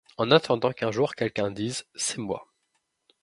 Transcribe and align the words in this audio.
En 0.17 0.31
attendant 0.31 0.71
qu’un 0.71 0.89
jour 0.91 1.13
quelqu’un 1.13 1.51
dise: 1.51 1.85
c’est 1.93 2.17
moi. 2.17 2.47